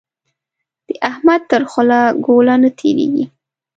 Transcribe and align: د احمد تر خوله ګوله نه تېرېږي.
د 0.87 0.89
احمد 1.09 1.41
تر 1.51 1.61
خوله 1.71 1.99
ګوله 2.25 2.55
نه 2.63 2.69
تېرېږي. 2.79 3.25